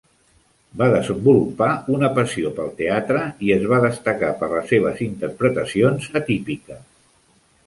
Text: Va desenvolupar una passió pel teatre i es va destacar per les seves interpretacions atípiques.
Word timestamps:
Va 0.81 0.85
desenvolupar 0.93 1.67
una 1.97 2.09
passió 2.15 2.53
pel 2.61 2.73
teatre 2.81 3.21
i 3.49 3.53
es 3.59 3.69
va 3.75 3.81
destacar 3.85 4.33
per 4.41 4.51
les 4.57 4.75
seves 4.75 5.05
interpretacions 5.11 6.11
atípiques. 6.23 6.83